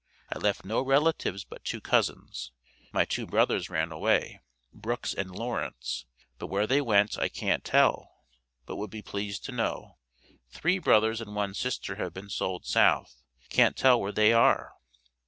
[0.33, 2.51] I left no relatives but two cousins;
[2.91, 4.41] my two brothers ran away,
[4.73, 6.07] Brooks and Lawrence,
[6.39, 8.11] but where they went I can't tell,
[8.65, 9.97] but would be pleased to know.
[10.49, 14.73] Three brothers and one sister have been sold South, can't tell where they are."